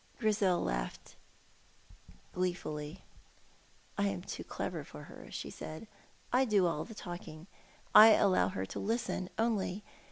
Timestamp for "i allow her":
7.93-8.65